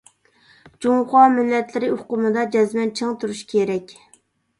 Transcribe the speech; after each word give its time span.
«جۇڭخۇا 0.85 1.25
مىللەتلىرى» 1.33 1.89
ئۇقۇمىدا 1.95 2.45
جەزمەن 2.57 2.95
چىڭ 3.01 3.13
تۇرۇش 3.25 3.43
كېرەك. 3.53 3.95